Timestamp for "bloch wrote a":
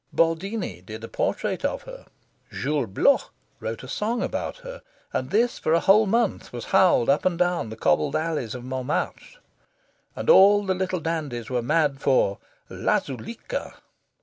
2.87-3.87